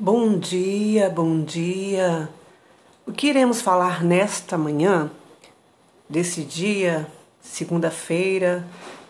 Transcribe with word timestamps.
Bom 0.00 0.38
dia, 0.38 1.10
bom 1.10 1.42
dia. 1.42 2.28
O 3.04 3.10
que 3.10 3.26
iremos 3.26 3.60
falar 3.60 4.04
nesta 4.04 4.56
manhã, 4.56 5.10
desse 6.08 6.44
dia, 6.44 7.10
segunda-feira, 7.40 8.64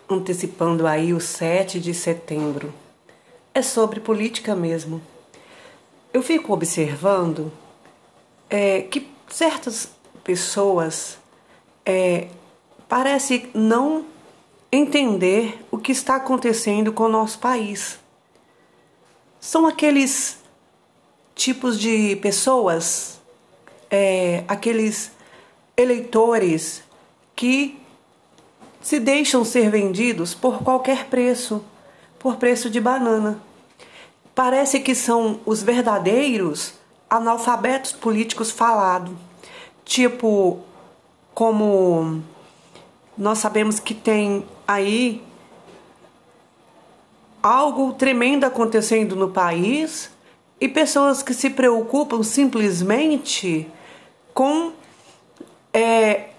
antecipando 0.08 0.86
aí 0.86 1.12
o 1.12 1.20
7 1.20 1.78
de 1.78 1.92
setembro? 1.92 2.72
É 3.52 3.60
sobre 3.60 4.00
política 4.00 4.56
mesmo. 4.56 5.02
Eu 6.10 6.22
fico 6.22 6.54
observando 6.54 7.52
é, 8.48 8.80
que 8.80 9.10
certas 9.28 9.90
pessoas 10.24 11.18
é, 11.84 12.28
parece 12.88 13.50
não 13.52 14.06
entender 14.72 15.62
o 15.70 15.76
que 15.76 15.92
está 15.92 16.16
acontecendo 16.16 16.94
com 16.94 17.02
o 17.02 17.10
nosso 17.10 17.38
país. 17.40 17.98
São 19.38 19.66
aqueles 19.66 20.38
tipos 21.38 21.78
de 21.78 22.16
pessoas, 22.16 23.20
é, 23.88 24.42
aqueles 24.48 25.12
eleitores 25.76 26.82
que 27.36 27.80
se 28.82 28.98
deixam 28.98 29.44
ser 29.44 29.70
vendidos 29.70 30.34
por 30.34 30.64
qualquer 30.64 31.06
preço, 31.06 31.64
por 32.18 32.36
preço 32.36 32.68
de 32.68 32.80
banana. 32.80 33.40
Parece 34.34 34.80
que 34.80 34.96
são 34.96 35.40
os 35.46 35.62
verdadeiros 35.62 36.74
analfabetos 37.08 37.92
políticos 37.92 38.50
falados. 38.50 39.14
Tipo, 39.84 40.58
como 41.32 42.20
nós 43.16 43.38
sabemos 43.38 43.78
que 43.78 43.94
tem 43.94 44.44
aí 44.66 45.22
algo 47.40 47.92
tremendo 47.92 48.44
acontecendo 48.44 49.14
no 49.14 49.30
país 49.30 50.10
e 50.60 50.68
pessoas 50.68 51.22
que 51.22 51.32
se 51.32 51.50
preocupam 51.50 52.22
simplesmente 52.22 53.70
com 54.34 54.72
é, 55.72 56.30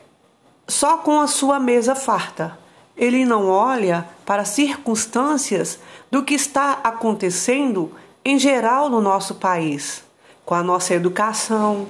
só 0.67 0.97
com 0.97 1.21
a 1.21 1.27
sua 1.27 1.59
mesa 1.59 1.95
farta. 1.95 2.57
Ele 2.95 3.23
não 3.25 3.49
olha 3.49 4.07
para 4.25 4.41
as 4.41 4.49
circunstâncias 4.49 5.79
do 6.11 6.23
que 6.23 6.33
está 6.33 6.79
acontecendo 6.83 7.91
em 8.25 8.37
geral 8.37 8.89
no 8.89 8.99
nosso 8.99 9.35
país, 9.35 10.03
com 10.45 10.53
a 10.53 10.61
nossa 10.61 10.93
educação, 10.93 11.87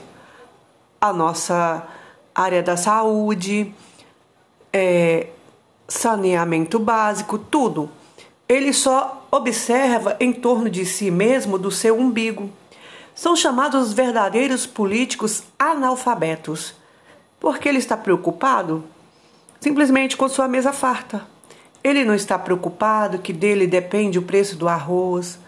a 1.01 1.11
nossa 1.11 1.87
área 2.35 2.61
da 2.61 2.77
saúde, 2.77 3.73
é, 4.71 5.27
saneamento 5.87 6.77
básico, 6.77 7.37
tudo. 7.37 7.89
Ele 8.47 8.71
só 8.71 9.18
observa 9.31 10.15
em 10.19 10.33
torno 10.33 10.69
de 10.69 10.85
si 10.85 11.11
mesmo 11.11 11.57
do 11.57 11.71
seu 11.71 11.97
umbigo. 11.97 12.49
São 13.13 13.35
chamados 13.35 13.93
verdadeiros 13.93 14.65
políticos 14.65 15.43
analfabetos. 15.57 16.73
Porque 17.39 17.69
ele 17.69 17.77
está 17.77 17.95
preocupado 17.95 18.83
simplesmente 19.59 20.15
com 20.15 20.27
sua 20.27 20.47
mesa 20.47 20.71
farta. 20.71 21.25
Ele 21.83 22.03
não 22.03 22.13
está 22.13 22.37
preocupado 22.37 23.19
que 23.19 23.31
dele 23.31 23.67
depende 23.67 24.19
o 24.19 24.23
preço 24.23 24.55
do 24.55 24.67
arroz, 24.67 25.39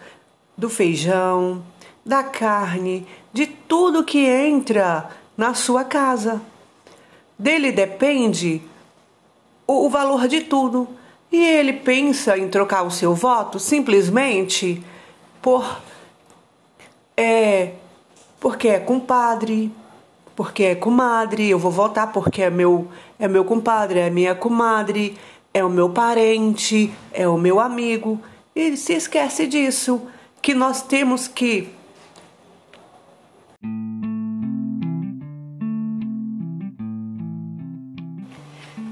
do 0.56 0.68
feijão, 0.68 1.62
da 2.04 2.22
carne, 2.22 3.06
de 3.32 3.46
tudo 3.46 4.04
que 4.04 4.26
entra 4.26 5.10
na 5.36 5.54
sua 5.54 5.84
casa. 5.84 6.40
Dele 7.38 7.72
depende 7.72 8.62
o 9.66 9.88
valor 9.88 10.28
de 10.28 10.42
tudo 10.42 10.88
e 11.32 11.42
ele 11.42 11.72
pensa 11.72 12.36
em 12.36 12.46
trocar 12.48 12.82
o 12.82 12.90
seu 12.90 13.14
voto 13.14 13.58
simplesmente 13.58 14.84
por 15.40 15.80
é 17.16 17.72
porque 18.38 18.68
é 18.68 18.78
compadre, 18.78 19.72
porque 20.36 20.64
é 20.64 20.74
comadre, 20.74 21.48
eu 21.48 21.58
vou 21.58 21.70
votar 21.70 22.12
porque 22.12 22.42
é 22.42 22.50
meu 22.50 22.88
é 23.18 23.26
meu 23.26 23.44
compadre, 23.44 24.00
é 24.00 24.10
minha 24.10 24.34
comadre, 24.34 25.16
é 25.54 25.64
o 25.64 25.70
meu 25.70 25.88
parente, 25.90 26.92
é 27.12 27.26
o 27.26 27.38
meu 27.38 27.60
amigo. 27.60 28.20
Ele 28.54 28.76
se 28.76 28.92
esquece 28.92 29.46
disso, 29.46 30.02
que 30.42 30.54
nós 30.54 30.82
temos 30.82 31.26
que 31.26 31.68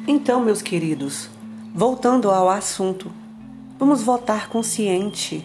Então, 0.06 0.40
meus 0.40 0.60
queridos, 0.60 1.30
Voltando 1.72 2.30
ao 2.30 2.48
assunto, 2.48 3.12
vamos 3.78 4.02
votar 4.02 4.48
consciente. 4.48 5.44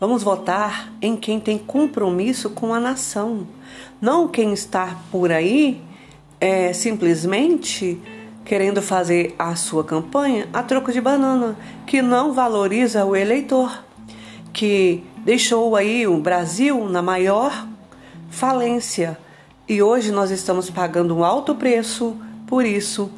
Vamos 0.00 0.22
votar 0.22 0.92
em 1.00 1.14
quem 1.14 1.38
tem 1.38 1.58
compromisso 1.58 2.50
com 2.50 2.72
a 2.72 2.80
nação, 2.80 3.46
não 4.00 4.26
quem 4.26 4.52
está 4.52 4.96
por 5.12 5.30
aí 5.30 5.80
é, 6.40 6.72
simplesmente 6.72 8.00
querendo 8.44 8.80
fazer 8.80 9.34
a 9.38 9.54
sua 9.54 9.84
campanha 9.84 10.48
a 10.54 10.62
troco 10.62 10.90
de 10.90 11.00
banana, 11.00 11.56
que 11.86 12.00
não 12.00 12.32
valoriza 12.32 13.04
o 13.04 13.14
eleitor, 13.14 13.84
que 14.52 15.04
deixou 15.18 15.76
aí 15.76 16.06
o 16.06 16.18
Brasil 16.18 16.88
na 16.88 17.02
maior 17.02 17.68
falência 18.30 19.18
e 19.68 19.82
hoje 19.82 20.10
nós 20.10 20.30
estamos 20.30 20.68
pagando 20.68 21.14
um 21.14 21.22
alto 21.22 21.54
preço 21.54 22.16
por 22.46 22.64
isso. 22.64 23.08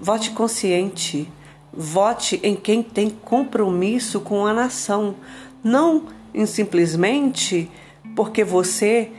Vote 0.00 0.30
consciente 0.30 1.28
Vote 1.72 2.40
em 2.42 2.56
quem 2.56 2.82
tem 2.82 3.10
compromisso 3.10 4.20
com 4.20 4.44
a 4.46 4.52
nação, 4.52 5.14
não 5.62 6.04
em 6.34 6.46
simplesmente 6.46 7.70
porque 8.14 8.42
você 8.42 9.10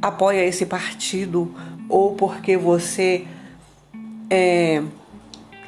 apoia 0.00 0.44
esse 0.44 0.64
partido 0.64 1.54
ou 1.88 2.14
porque 2.14 2.56
você 2.56 3.26
é, 4.30 4.82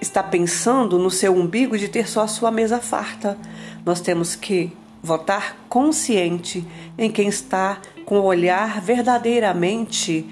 está 0.01 0.23
pensando 0.23 0.99
no 0.99 1.11
seu 1.11 1.35
umbigo 1.35 1.77
de 1.77 1.89
ter 1.89 2.09
só 2.09 2.23
a 2.23 2.29
sua 2.29 2.51
mesa 2.51 2.79
farta. 2.79 3.37
Nós 3.85 4.01
temos 4.01 4.35
que 4.35 4.73
votar 5.03 5.57
consciente 5.69 6.67
em 6.97 7.11
quem 7.11 7.29
está 7.29 7.79
com 8.05 8.19
o 8.19 8.25
olhar 8.25 8.81
verdadeiramente 8.81 10.27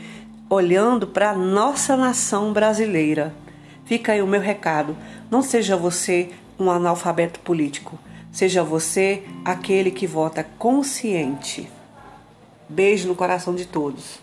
olhando 0.51 1.07
para 1.07 1.31
a 1.31 1.35
nossa 1.35 1.97
nação 1.97 2.53
brasileira. 2.53 3.35
Fica 3.89 4.13
aí 4.13 4.21
o 4.21 4.27
meu 4.27 4.43
recado. 4.43 4.95
Não 5.31 5.41
seja 5.41 5.75
você 5.75 6.29
um 6.61 6.71
analfabeto 6.71 7.41
político. 7.41 7.99
Seja 8.31 8.63
você 8.63 9.25
aquele 9.43 9.91
que 9.91 10.07
vota 10.07 10.45
consciente. 10.45 11.67
Beijo 12.69 13.09
no 13.09 13.15
coração 13.15 13.55
de 13.55 13.65
todos. 13.65 14.21